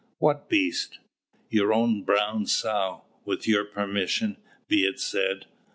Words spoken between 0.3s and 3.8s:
beast?" "Your own brown sow, with your